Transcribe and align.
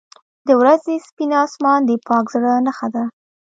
•د 0.47 0.49
ورځې 0.61 0.95
سپین 1.07 1.31
آسمان 1.45 1.79
د 1.85 1.91
پاک 2.07 2.25
زړه 2.33 2.53
نښه 2.65 2.87
ده. 2.95 3.03